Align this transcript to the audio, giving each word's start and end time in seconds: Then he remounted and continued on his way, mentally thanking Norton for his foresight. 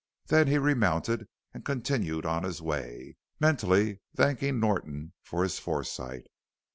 Then 0.25 0.47
he 0.47 0.57
remounted 0.57 1.27
and 1.53 1.63
continued 1.63 2.25
on 2.25 2.41
his 2.43 2.59
way, 2.59 3.17
mentally 3.39 3.99
thanking 4.17 4.59
Norton 4.59 5.13
for 5.23 5.43
his 5.43 5.59
foresight. 5.59 6.25